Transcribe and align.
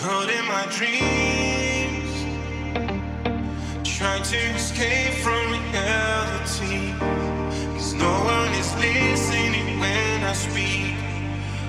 caught 0.00 0.30
in 0.30 0.44
my 0.46 0.64
dreams, 0.78 2.10
trying 3.84 4.22
to 4.22 4.38
escape 4.56 5.12
from 5.22 5.52
reality. 5.52 6.94
Cause 7.74 7.92
no 7.92 8.12
one 8.24 8.50
is 8.62 8.74
listening 8.76 9.78
when 9.78 10.24
I 10.24 10.32
speak. 10.32 10.94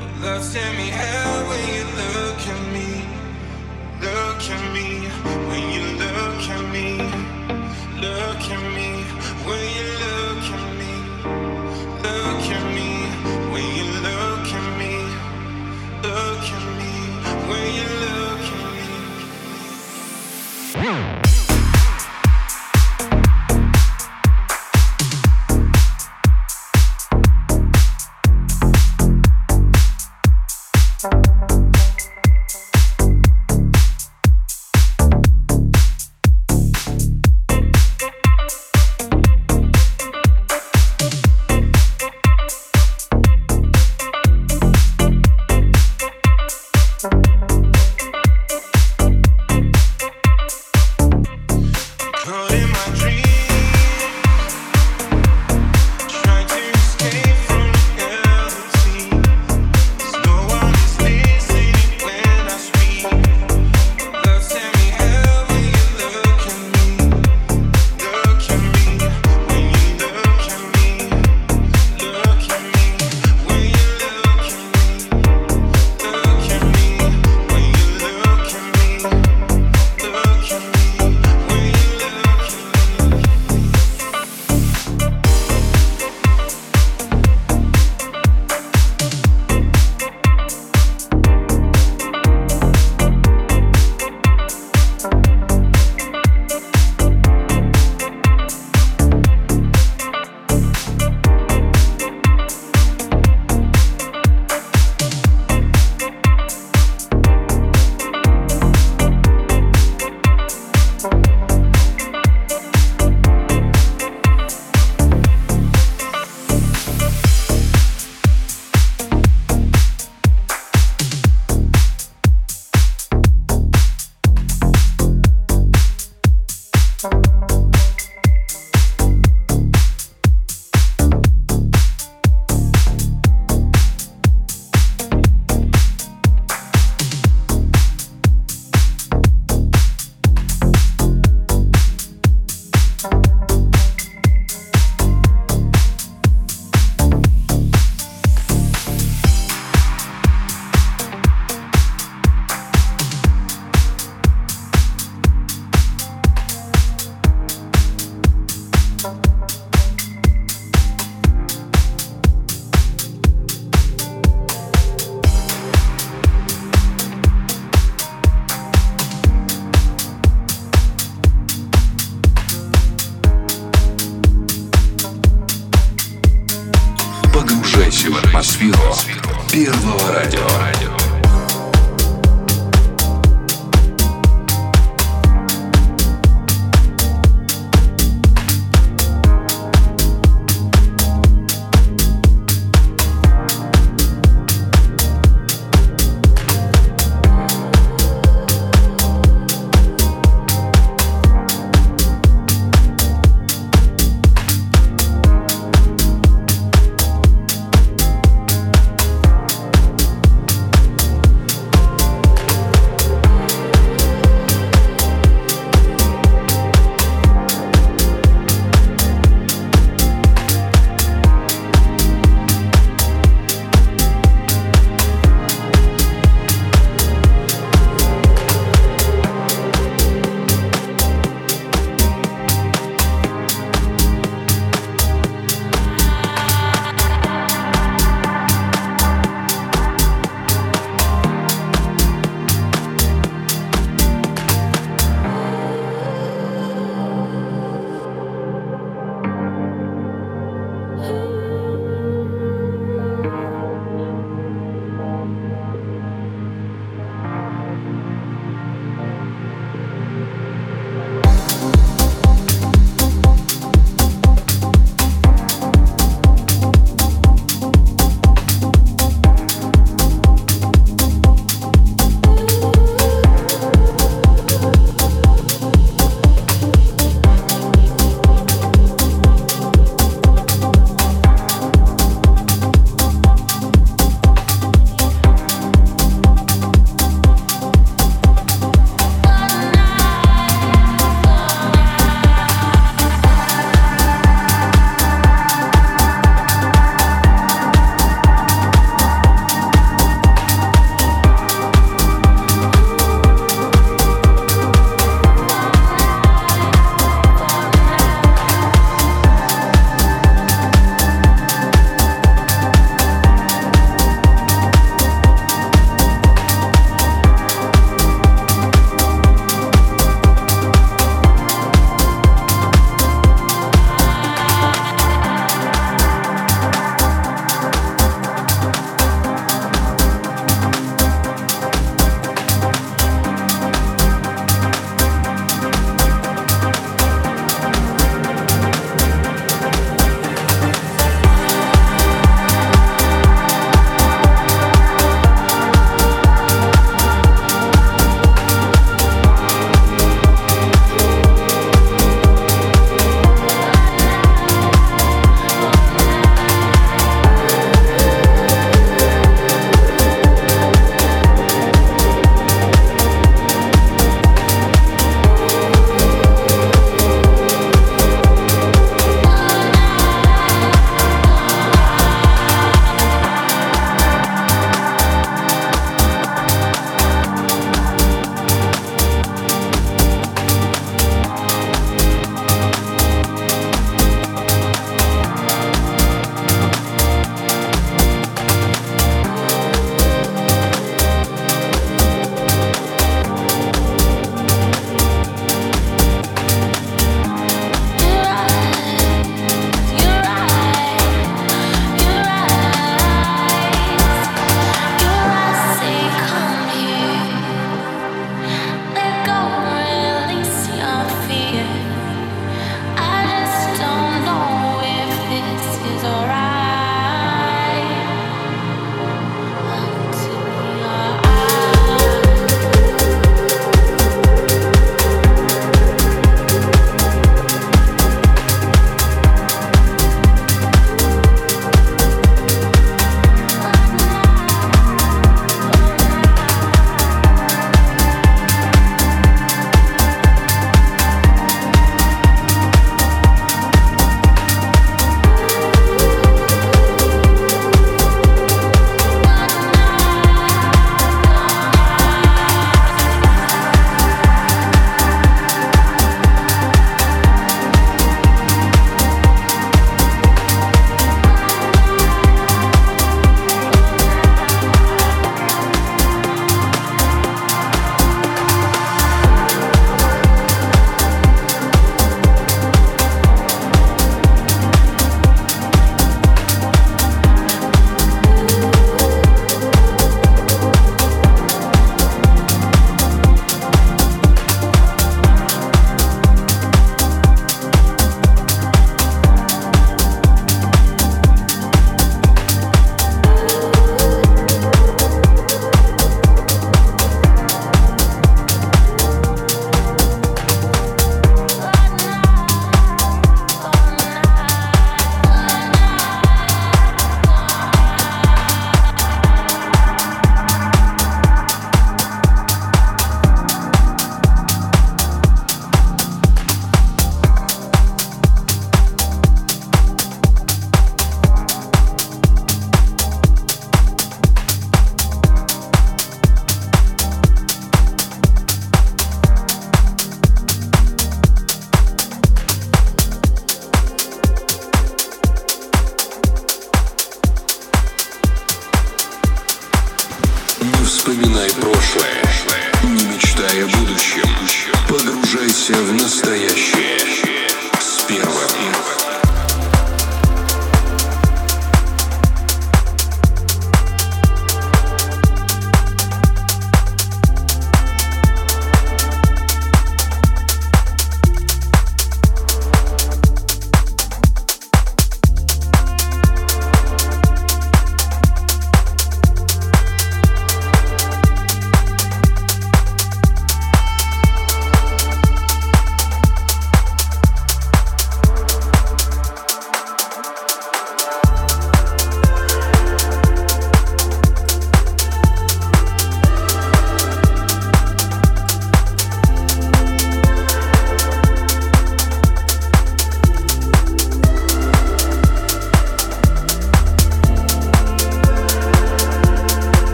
Oh, 0.00 0.20
Lord, 0.22 0.42
send 0.42 0.74
me 0.78 0.88
help 0.88 1.48
when 1.50 1.64
you 1.74 1.84
look 2.00 2.40
at 2.54 2.62
me. 2.72 2.90
Look 4.00 4.42
at 4.56 4.62
me, 4.72 4.88
when 5.50 5.64
you 5.74 5.82
look 6.02 6.42
at 6.56 6.64
me, 6.72 6.88
look 8.00 8.42
at 8.50 8.62
me. 8.68 8.73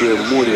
Наше 0.00 0.16
море 0.30 0.47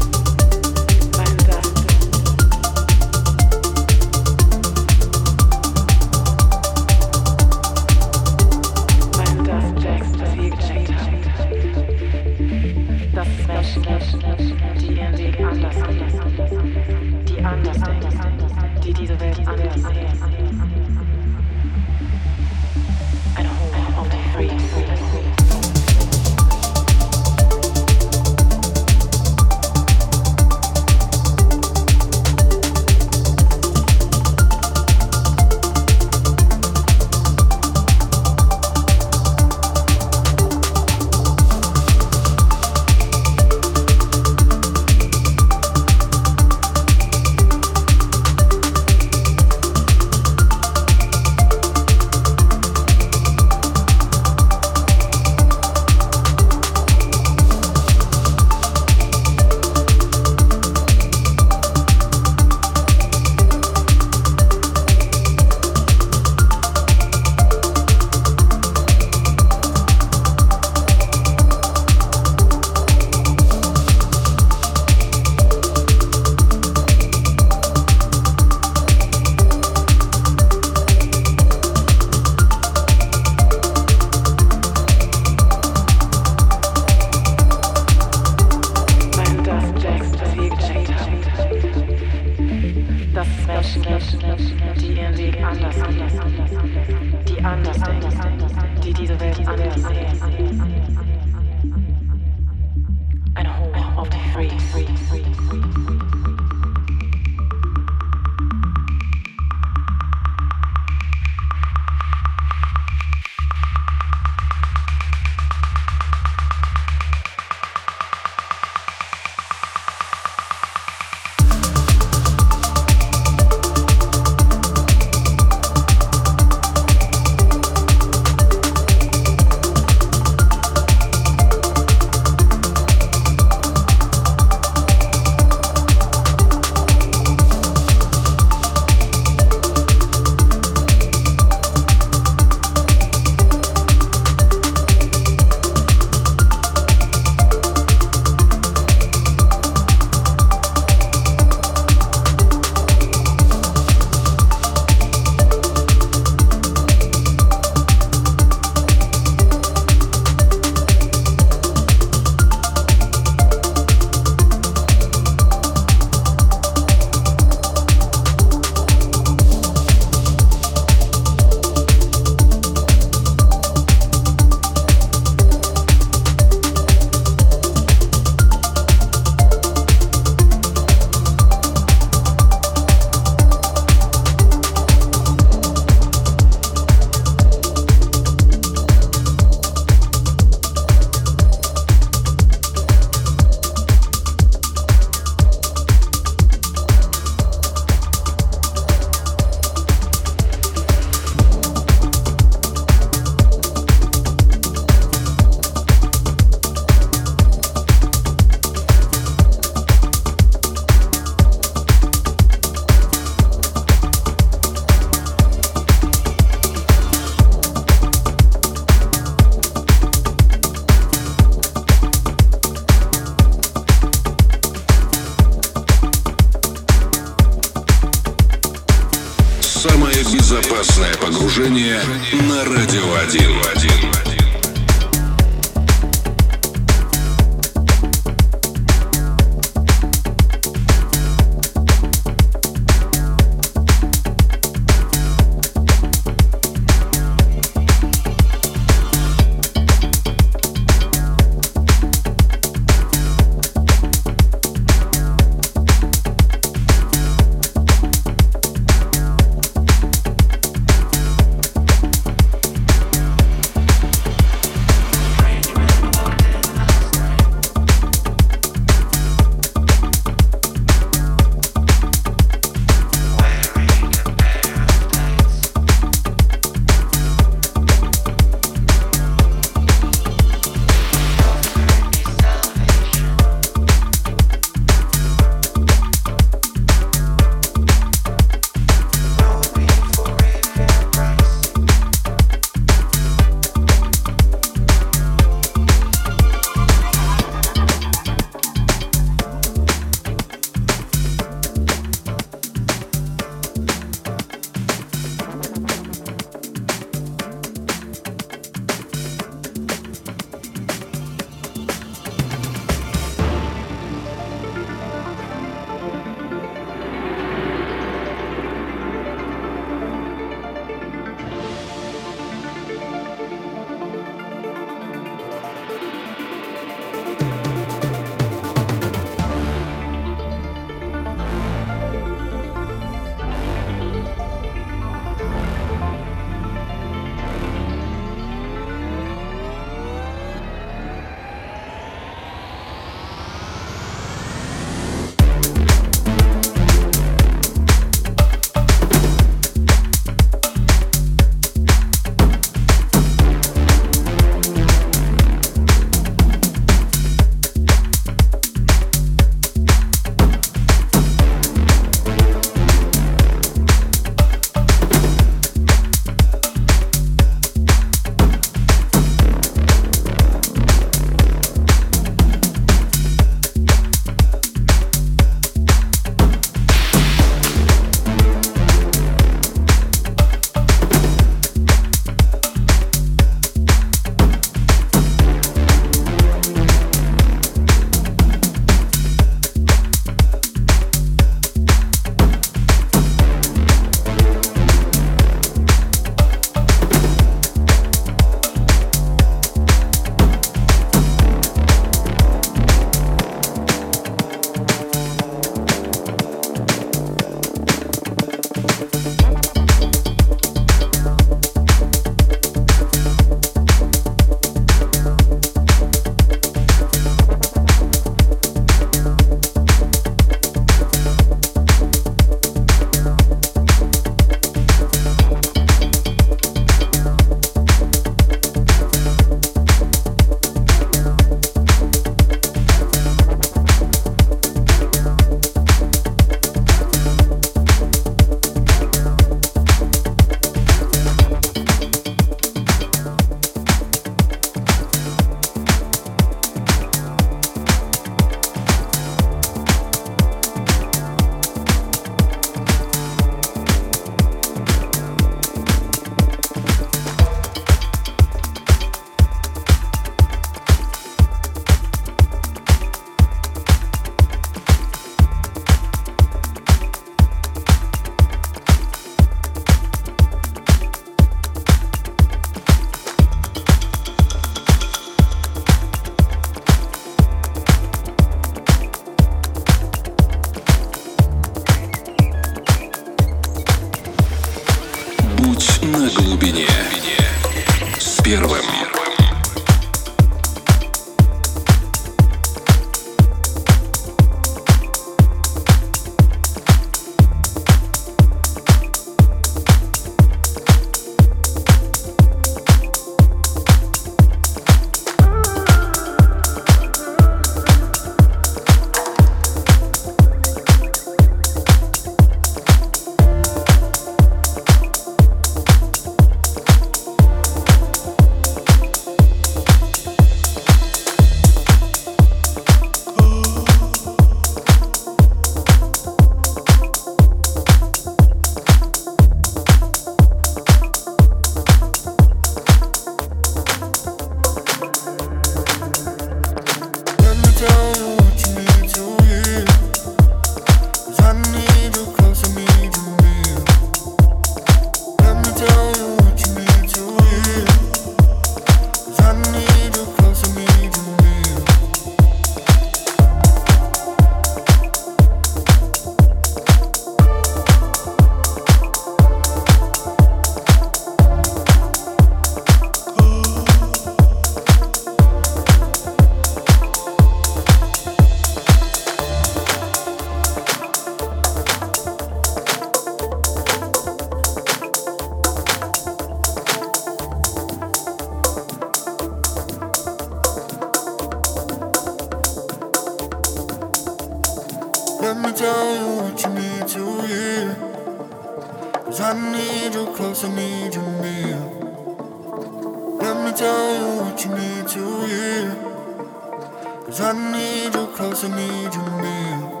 Cause 597.31 597.39
I 597.39 597.71
need 597.71 598.13
you 598.13 598.27
close, 598.35 598.65
I 598.65 598.75
need 598.75 599.13
you 599.15 599.23
near. 599.41 600.00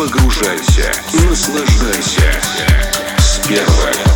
Погружайся, 0.00 0.90
наслаждайся. 1.28 2.40
Сперва. 3.18 4.09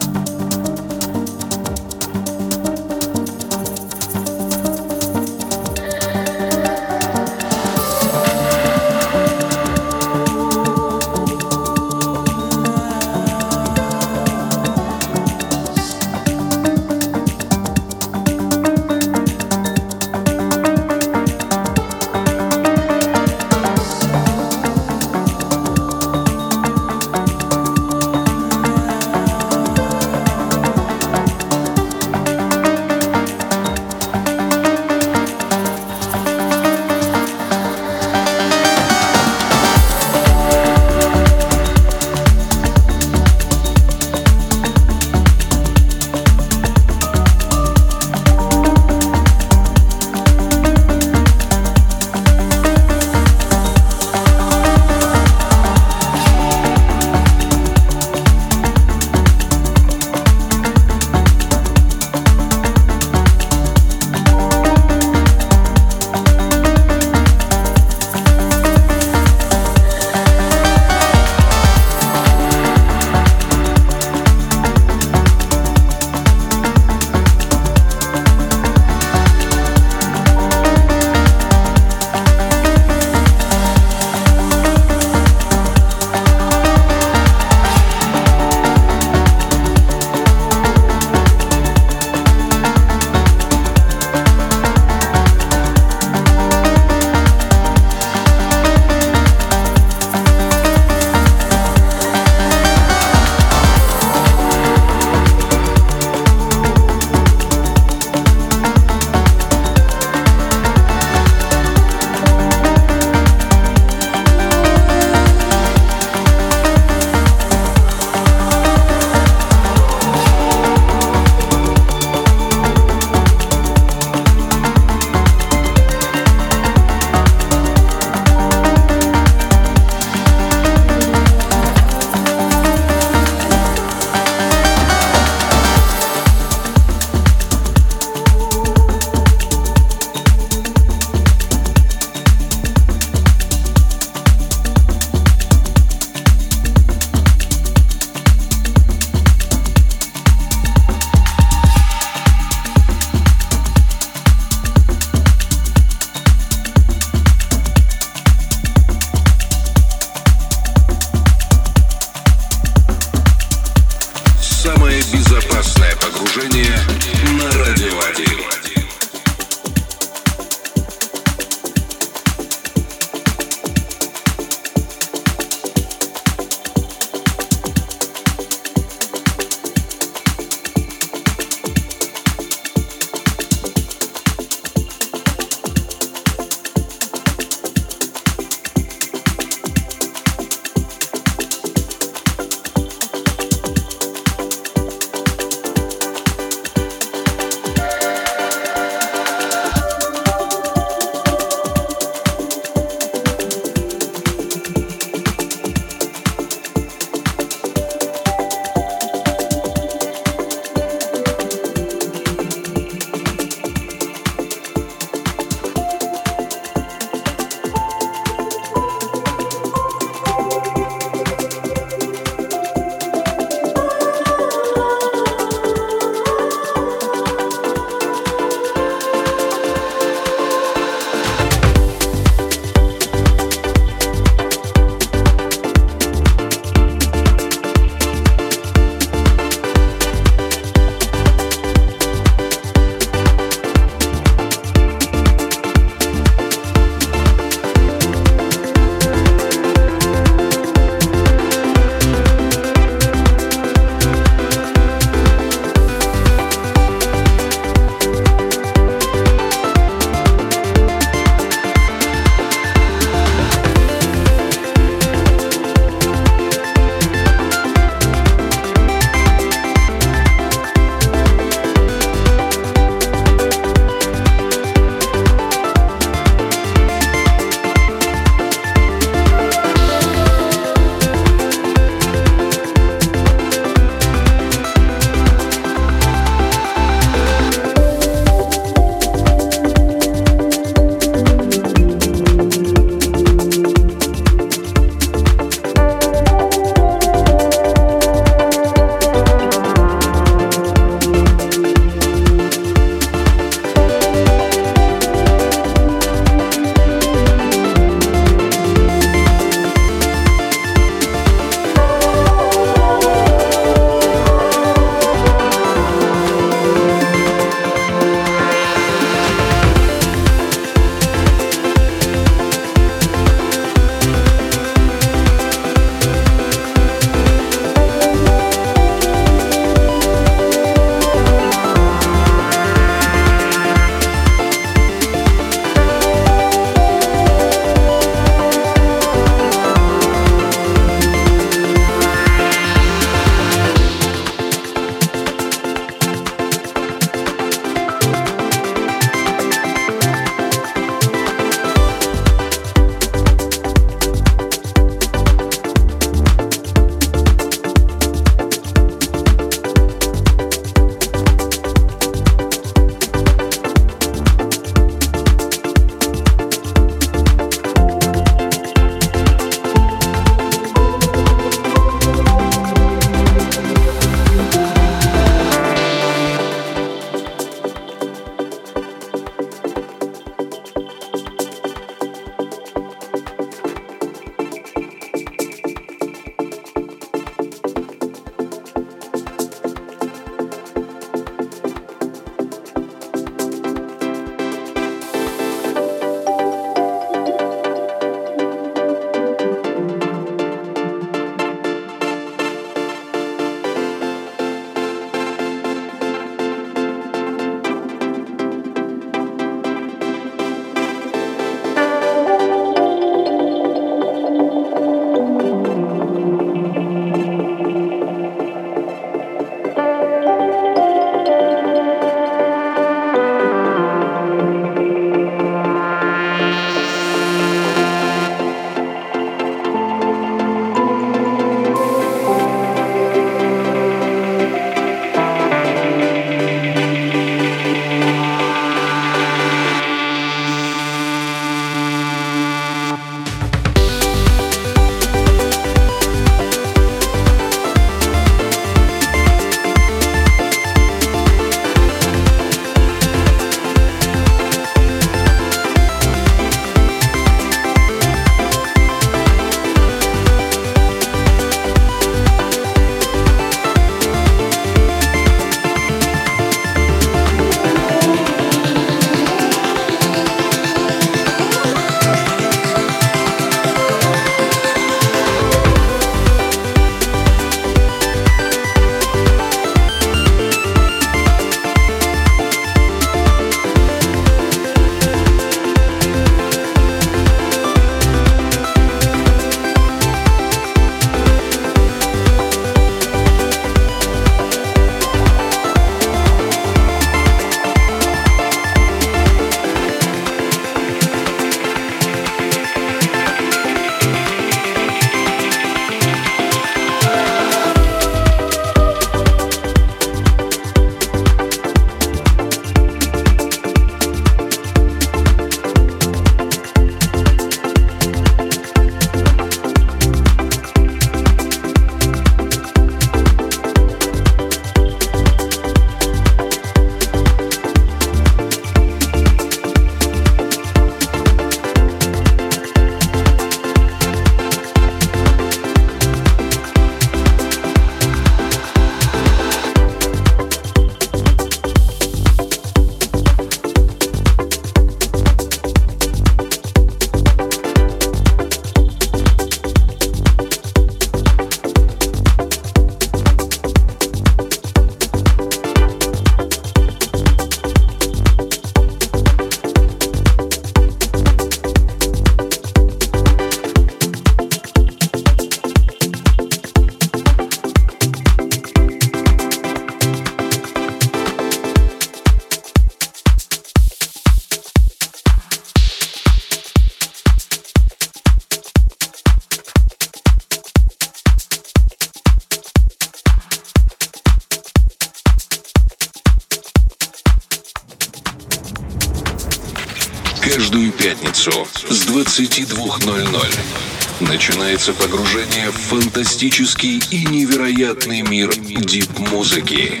Невероятный 597.78 598.22
мир 598.22 598.50
дип-музыки. 598.56 600.00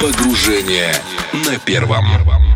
Погружение 0.00 0.92
на 1.46 1.58
первом. 1.60 2.49